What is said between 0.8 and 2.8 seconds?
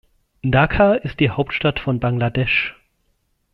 ist die Hauptstadt von Bangladesch.